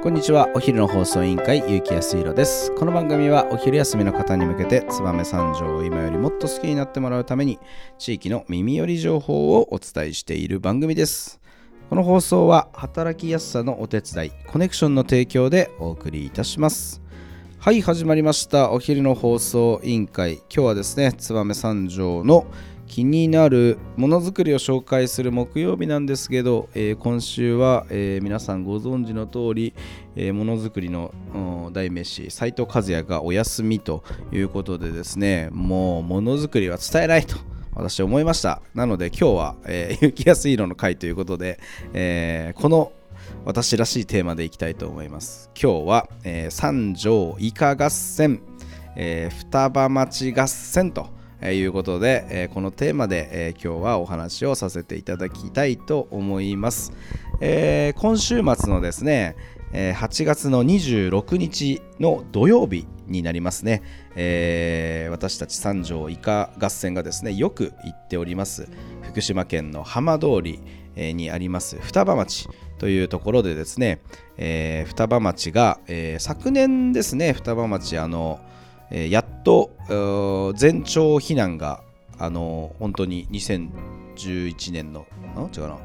[0.00, 0.48] こんにちは。
[0.54, 2.72] お昼の放送委員会ゆうきやすいろです。
[2.76, 7.58] この番組はお昼休みの方に向けて燕三条を今よりもっと好きになってもらうために
[7.98, 11.40] 地域の耳寄り情報をお伝えしている番組です。
[11.90, 17.02] この放送は働きやすさのお手伝いコネクションの提供でお送りいたします。
[17.58, 18.70] はい始まりました。
[18.70, 20.34] お昼の放送委員会。
[20.34, 22.46] 今日はですね燕三条の
[22.88, 29.74] 気になるものづくりを紹介する木曜日なんですけど、えー、今週は、えー、皆さんご存知の通り、
[30.16, 31.12] えー、ものづくりの
[31.72, 34.02] 代名詞斉藤和也がお休みと
[34.32, 37.36] いうことでですねもうものづくりは伝えないと
[37.74, 38.60] 私思いました。
[38.74, 41.60] なので今日は、えー、雪安色の回ということで、
[41.92, 42.92] えー、この
[43.44, 45.50] 私らしいテーマでいきたいと思います。
[45.60, 48.40] 今日は、えー、三条イカ合戦、
[48.96, 56.92] えー、双葉町合戦とえいうことで、えこのテーマで、え今日はお話をさせていただきたいと思います。
[57.40, 59.36] え今週末のですね、
[59.72, 63.82] え8月の26日の土曜日になりますね、
[64.14, 68.68] えー、私たち三条イカ合戦がですねよく行っております
[69.02, 70.60] 福島県の浜通り
[70.96, 74.00] にあります双葉町というところでですね、
[74.36, 78.40] えー、双葉町が、えー、昨年ですね双葉町あの
[78.90, 79.70] えー、やっと
[80.56, 81.82] 全町避難が、
[82.18, 85.06] あのー、本当に2011年の
[85.54, 85.78] 違うな。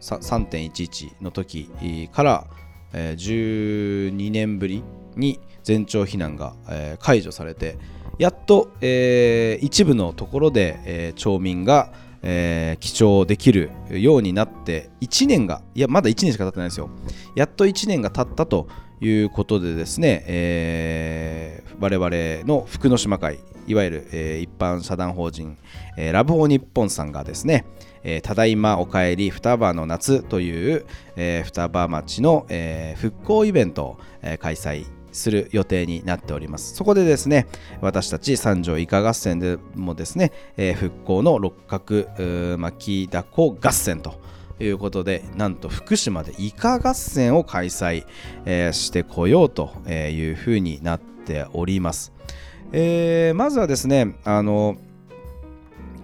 [0.00, 1.70] 3.11の時
[2.12, 2.46] から、
[2.92, 4.82] えー、12年ぶり
[5.16, 7.78] に全町避難が、えー、解除されて
[8.18, 11.90] やっと、えー、一部のところで、えー、町民が、
[12.22, 16.90] えー、できるようになって1年がいやまだ1年しか経ってないですよ。
[17.34, 18.68] やっと1年が経ったと
[19.00, 25.56] いうことでですね、えー、我々の福之島会いわゆる、えー、一般社団法人、
[25.96, 27.64] えー、ラブホー日本さんがですね、
[28.02, 36.74] えー、ただいまおかえり双葉の夏という、えー、双葉町の、えー、復興イベントを、えー、開催する予定になっております。
[36.74, 37.46] そこでですね、
[37.80, 42.08] 私たち三条イカ合戦でもですね、えー、復興の六角
[42.58, 44.20] 巻きだこ合戦と
[44.60, 48.06] いうことでなんと福島でイカ合戦を開催、
[48.44, 52.12] えー、してこようというふうになっております、
[52.72, 54.76] えー、まずはですねあの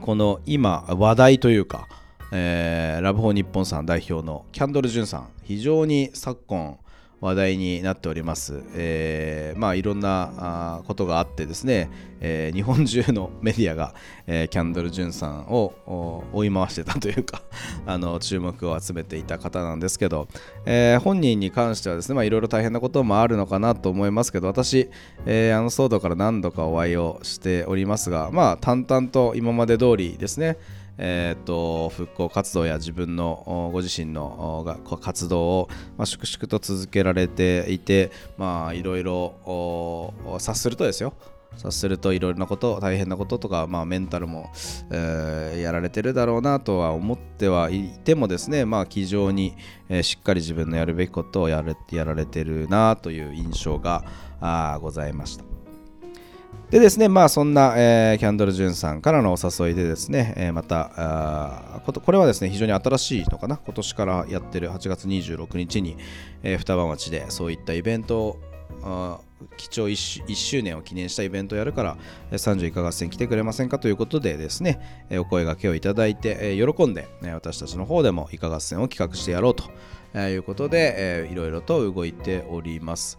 [0.00, 1.86] この今話題というか、
[2.32, 6.78] えー、ラブホー日本さん代表のキャンドル・ジュンさん非常に昨今
[7.20, 8.62] 話題になっております。
[8.74, 13.94] えー、まあいろんなことがあってですね、えー、日本中のメディアが、
[14.26, 17.42] えー、キャンドル・ジュンさんを追い回してたというか
[17.86, 20.28] あの注目を集めていた方なんですけど、
[20.64, 24.88] え、本人に関してはですね、まあいろいろ大変なこともあるのかなと思いますけど、私、
[25.26, 30.56] え、あの騒動から何度かお会いをしておりますが、まあ淡々と今まで通りですね、
[30.98, 41.14] えーと、復興活動や自分のご自身の活動を、まあ、粛々と続けられていて、まあ、いろいろ察するとですよ
[41.56, 44.50] 察するといろいろなこと大変なこととか、まあ、メンタルも、
[44.90, 49.56] えー、やられてるだろうなとは思ってはいてもですね、まあ、気丈に、
[49.88, 54.04] えー、しっかり自分のやるべきことをやれやられてるなという印象が
[54.40, 55.59] あございました。
[56.70, 65.96] でですね、まあそんな、えー、キャンドル・ジュンさんからのお誘いでですね、えー、またあこ、これはですね、非常に新しいのかな、今年からやってる8月26日に、
[66.44, 69.20] えー、双葉町でそういったイベントを、
[69.56, 71.96] 貴重 1, 1周年を記念したイベントをやるから、
[72.30, 79.64] 30以下合戦来てくれませんかということでですね、お声がけをいただいて、喜んで、私たちの方でもイカ合戦を企画してやろうと
[80.16, 83.18] いうことで、いろいろと動いております。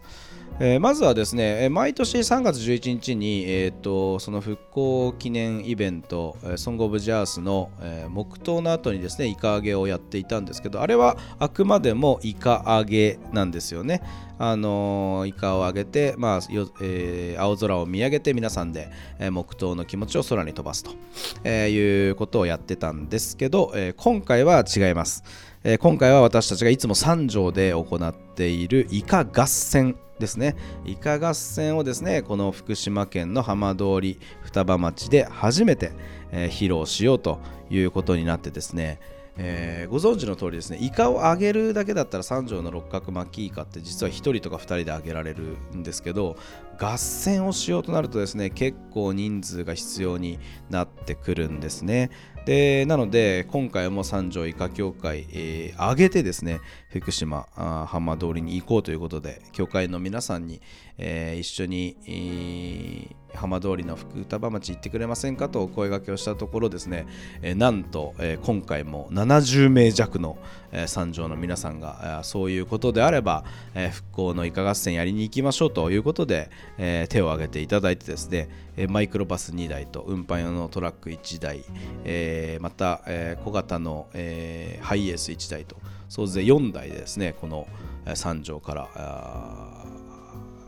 [0.60, 14.02] えー、まずはですね、毎年3月11日に、えーと、その復興記念イベント、ソング・オブ・ジャースの、えー、黙祷の後にですね、イカ揚げをやっていたんですけど、あれはあくまでもイカ揚げなんですよね。
[14.38, 16.40] あのー、イカを揚げて、まあ
[16.80, 20.90] えー、青空を見上げて皆さんで、えー、黙祷の気持ちを空に飛ばすと、
[21.44, 25.24] えいうことをやってたんですけど、え今回は違います。
[25.64, 30.56] え今回は私たちがいつも三条で行っているイカ合戦ですね。
[30.84, 35.92] イカ合戦をですねこの福島県の浜通り双葉町で初めて、
[36.32, 37.38] えー、披露しようと
[37.70, 38.98] いうことになってですね。
[39.36, 46.36] えー、ご存知の通りですねイカを揚げるだけだったら三条の六角巻きイカって実は1人とか2人で揚げられるんですけど
[46.82, 52.10] 合戦をしようとなるとですね結構人数が必要になってくるんですね。
[52.44, 57.46] でなので今回も三条医科協会、えー、挙げてですね福島
[57.86, 60.60] 浜通りに行こうということで協会の皆さんに、
[60.98, 67.06] えー、一緒に、えー浜通りの福双葉町行ってくれませんかとお声掛けをしたところですね、
[67.42, 70.38] えー、なんと、えー、今回も70名弱の、
[70.70, 73.44] えー、三条の皆さんが、えー、そういうことであれば、
[73.74, 81.64] えー、復興のイカ合戦やりに行きましょうということで、えー、手を挙げていただいてですね、えー、マイクロバス2台と運搬用のトラック1台、
[82.04, 85.76] えー、また、えー、小型の、えー、ハイエース1台と
[86.08, 87.66] 総勢4台でですねこの
[88.14, 88.88] 三条から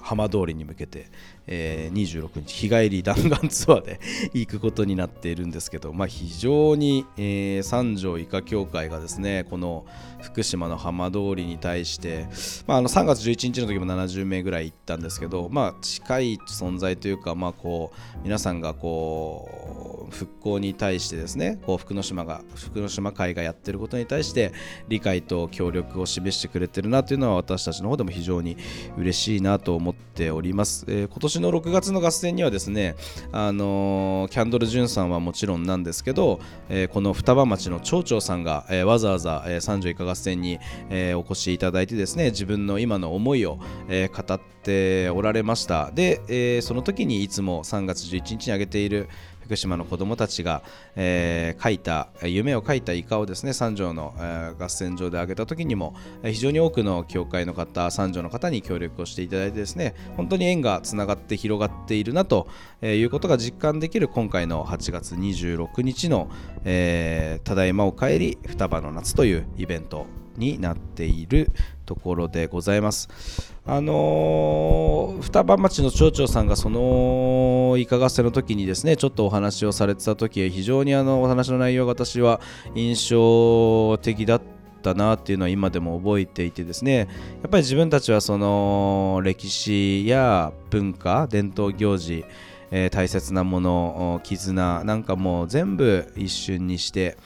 [0.04, 1.06] 浜通りに向けて、
[1.46, 4.00] えー、26日日帰り弾丸ツアーで
[4.34, 9.86] 行くことになっているんですけど、まあ、非常に、えー、三条医科協会がですねこの
[10.20, 12.28] 福島の浜通りに対して、
[12.66, 24.52] まあ、あの3月11日の時も70名ぐらい行ったんですけど、まあ、近い存在というか、まあ、こう皆さんがこう復興に対してですねこう福之島が福之島会がやってることに対して
[24.88, 28.58] 理解と協力を示してくれてるなというのは私たちの方でも非常に
[28.98, 30.84] 嬉しいなと思ってっております。
[30.88, 32.94] えー、今年の6月の合戦にはですね、
[33.32, 40.60] あのー、キャンドル・ジュンさんはもちろんなんですけど、えー、この双葉町の町長さんが、えー、わざわざ、えー、三条いか合戦に、
[40.90, 43.58] えー、お越しいただいてですね自分の今の思いを、
[43.88, 49.08] えー、語っておられましたで、えー、その時にいつも3月11日に挙げている
[49.44, 50.62] 福島の子どもたちが、
[50.96, 62.48] えー、書いた夢を書いたイカをですね三条の、えー、合戦場で挙げた時にも、非常に多くの教会の方三条の方に協力をしていただいてですね本当に縁がつながって広がっているなと
[62.82, 66.30] いうことが実感できる今回の8月26日の、
[66.64, 70.06] えー、ただいまお帰り双葉の夏というイベント
[70.36, 71.50] になっている
[71.84, 73.54] ところでございます。
[73.66, 82.40] あのー、双葉町の町長さんがそのイカ合戦の時にですねちょっとお話をされてた時非常にあのお話の内容が私は
[82.74, 84.42] 印象的だっ
[84.82, 87.04] たなっていうのは今でも覚えていてですねや
[87.46, 92.26] っぱり自分たちはその歴史や文化伝統行事、
[92.70, 97.16] えー、大切なもの絆なんかもう全部一瞬にして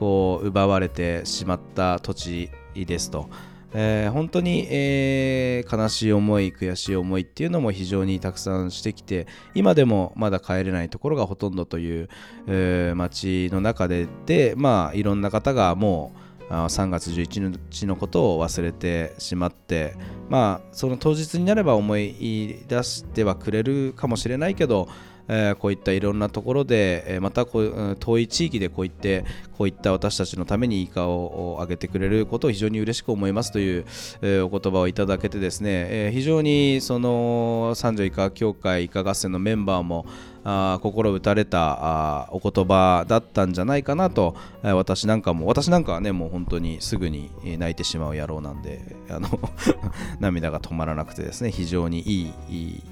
[0.00, 3.28] こう奪われてしまった土地ですと。
[3.74, 12.08] えー、本当に、えー、悲しい思い悔しい思いっていうのも非常にたくさんしてきて今でもまだ帰れないところがほとんどという、
[12.46, 19.94] えー、街の中ででまあいろんな方がもう3月11日のことを忘れてしまって
[20.28, 24.88] まあその当日になれば思い出してはくれるかもしれないけど
[25.28, 29.24] え、こういったいろんなところで、え、またこう遠い地域でこういって
[29.56, 33.84] こういった私たちのためにイカをあげてくれることを非常に嬉しく思いますという、
[34.22, 40.06] え、お言葉をいただけてですね、え、非常にその三条イカ協会イカ合戦のメンバーも
[40.44, 49.28] あ心打たれたあお言葉だったんじゃないかなと、え、私なんかも私なんかはねもう本当にすぐに泣いてしまう野郎なんであの
[50.20, 52.82] 涙が止まらなくてですね非常にいいいい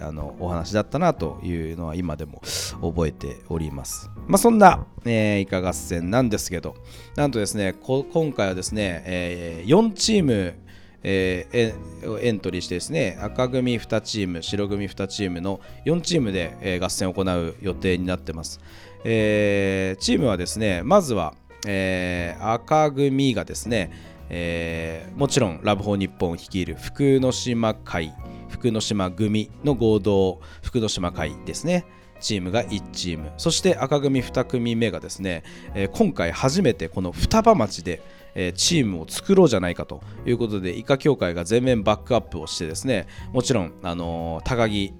[0.00, 2.42] あのお話だったなというのは今でも
[2.82, 4.10] 覚えております。
[4.26, 6.74] まあそんな、えー、イカ合戦なんですけど
[7.16, 10.54] なんとですね今回はですね、えー、4チーム
[11.02, 18.60] えー、エントリーしてですね赤組2チーム白組2チームの4チームで、えー、合戦を行う予定になってます、
[19.04, 21.34] えー、チームはですねまずは、
[21.66, 23.92] えー、赤組がですね、
[24.28, 28.12] えー、もちろんラブホー日本を率いる福之島会
[28.48, 31.84] 福之島組の合同福之島会ですね。
[32.20, 33.30] チームが1チーム。
[33.36, 35.44] そして赤組2組目がですね、
[35.74, 38.02] えー、今回初めてこの双葉町で
[38.40, 44.94] えチームを作ろうじゃないかということでイカ協会が全面バックアップをしてですねもちろん、あの高木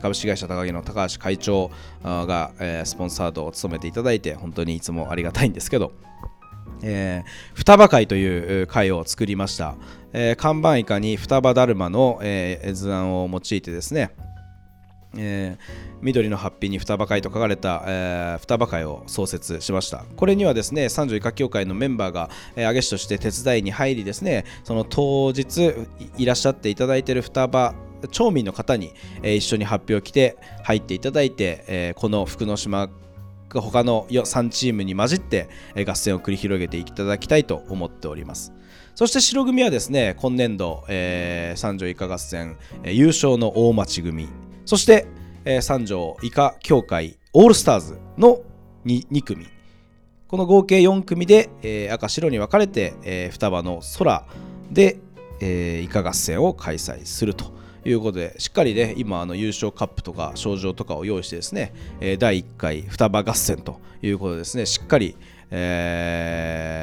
[0.00, 1.70] 株式会社高木の高橋会長
[2.02, 5.92] が、え、スポンサードを務めていただいて本当にいつもありがたいんですけど、
[6.82, 9.76] えー、双葉会という会を作りました、
[10.12, 14.14] えー、看板以下に双葉だるまの、えー、図案を用いてですね
[15.16, 20.04] えー、緑のハッピーに双葉会と書かれた、えー、双葉会を創設しました。
[20.16, 25.74] これにはですね三条医科協会のメンバーが、えー、挙げ師として手伝いに入りですねその当日
[26.18, 27.74] いらっしゃっていただいている双葉
[28.10, 32.88] 町民の方に、えー、一緒に発表を来て入っていただいて、えー、この福之島
[33.50, 38.52] 他の3チームに混じって、えー、合戦を繰り広げていただきたいと思っております。
[38.94, 44.28] そして白組はですね今年度、えー、三条医科合戦、えー、優勝の大町組。
[44.68, 45.06] そして、
[45.46, 48.42] えー、三条以下協会オールスターズの
[48.84, 49.46] 2, 2組
[50.26, 54.26] この合計4組で、えー、赤白に分かれて、えー、双葉の空
[54.70, 54.98] で、
[55.40, 57.46] えー、イカ合戦を開催すると
[57.86, 61.72] いうことで、しっかりね、今、あの優勝カップとか賞状とかを用意してですね、
[62.02, 65.16] えー、第1回双葉合戦ということでですね、しっかり、
[65.50, 66.76] え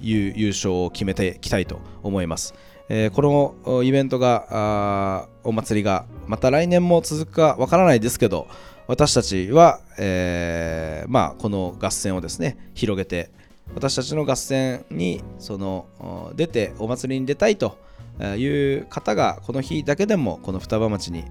[0.00, 2.54] ー、優勝を決めていきたいと思います。
[2.88, 8.46] えー、このイベントが、お祭りがまた来年も続くかわからないですけど、
[8.86, 13.30] 私たちは、えー、まあ、この合戦をですね、広げて、
[13.74, 17.78] 私たちの合戦にその出てお祭りに出たいと
[18.36, 21.24] いう方がこの日だけでもこの双葉町に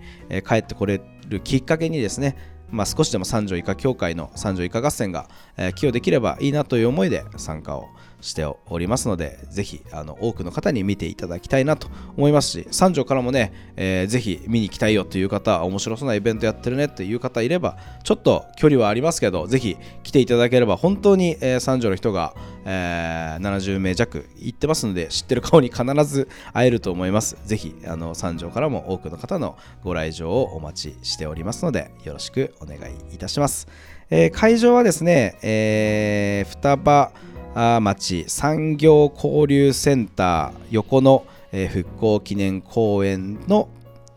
[0.48, 2.36] 帰ってこれるきっかけにですね
[2.74, 5.30] まあ、少しでも三条以下協会の三条以下合戦が、
[5.76, 7.86] 寄与できればいいなという思いで参加を
[8.24, 22.34] しておりますので、ぜひあの多くの方に見ていただきたいなと思いますし、三条からもね、えー、ぜひ見に来たいよという方、面白そうなイベントやってるねっていう方いれば、ちょっと距離はありますけど、ぜひ来ていただければ、本当に、えー、三条の人が、
[22.66, 27.38] えー、70名弱行ってますので、知ってる顔に必ず会えると思います。
[27.46, 33.68] ぜひ、あの三条からも多くの方のご来場をお待ちしておりますので、よろしくお願いいたします。
[34.10, 37.12] えー、会場はですね、えー、双葉
[37.56, 43.70] 町産業交流センター横の、復興記念公園の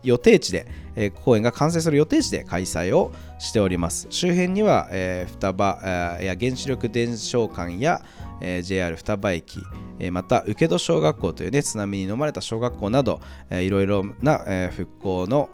[0.03, 4.07] 予定地で、え、公園が完成する予定地で開催をしております。
[4.09, 8.01] 周辺には、え、双葉、や原子力伝承館や、
[8.41, 9.59] え、JR 双葉駅、
[9.99, 15.49] え、また請戸小学校という、ね、津波に飲まれた小学校など、えー、いろいろな、え、復興の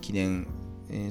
[0.00, 0.46] 記念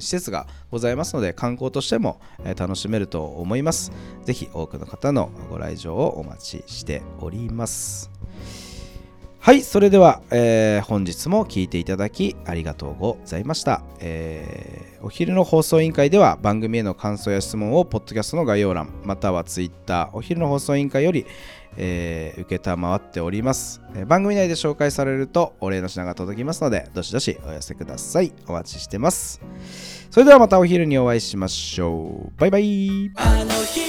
[0.02, 2.20] 設がございますので観光としても
[2.56, 3.92] 楽しめると思います。
[4.24, 8.10] ぜひ多くの方のご来場をお待ちしております。
[9.46, 21.26] はい、それでは、えー、本日も聴いていただきありがとうございました、えー、お昼の放送委員会では番組への感想や質問をポッドキャストの概要欄または Twitter お昼の放送委員会より、
[21.76, 28.32] えー、受けたまわっております、えー、番組内で紹介されるとお礼の品が届きますのでどしどしお寄せください。
[28.48, 29.40] お待ちしてます。
[30.10, 32.40] それではまたお昼にお会いしましょう。
[32.40, 33.85] バイバイ。